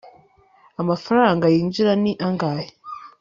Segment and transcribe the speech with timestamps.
[0.81, 2.65] amafaranga yinjira ni angahe